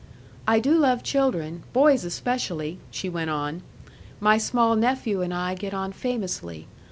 "I 0.47 0.59
do 0.59 0.79
love 0.79 1.03
children, 1.03 1.61
boys 1.73 2.03
especially," 2.03 2.79
she 2.89 3.07
went 3.07 3.29
on. 3.29 3.61
"My 4.19 4.39
small 4.39 4.75
nephew 4.75 5.21
and 5.21 5.31
I 5.31 5.53
get 5.53 5.75
on 5.75 5.91
famously. 5.91 6.65